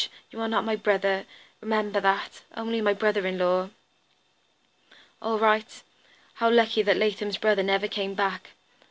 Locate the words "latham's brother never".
6.97-7.87